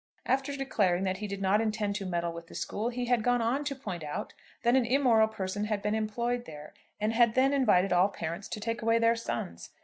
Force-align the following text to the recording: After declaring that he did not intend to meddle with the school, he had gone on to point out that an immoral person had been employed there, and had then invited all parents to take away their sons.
After 0.25 0.55
declaring 0.57 1.03
that 1.03 1.17
he 1.17 1.27
did 1.27 1.43
not 1.43 1.61
intend 1.61 1.95
to 1.97 2.07
meddle 2.07 2.33
with 2.33 2.47
the 2.47 2.55
school, 2.55 2.89
he 2.89 3.05
had 3.05 3.21
gone 3.23 3.39
on 3.39 3.63
to 3.65 3.75
point 3.75 4.03
out 4.03 4.33
that 4.63 4.75
an 4.75 4.83
immoral 4.83 5.27
person 5.27 5.65
had 5.65 5.83
been 5.83 5.93
employed 5.93 6.45
there, 6.45 6.73
and 6.99 7.13
had 7.13 7.35
then 7.35 7.53
invited 7.53 7.93
all 7.93 8.09
parents 8.09 8.47
to 8.47 8.59
take 8.59 8.81
away 8.81 8.97
their 8.97 9.15
sons. 9.15 9.69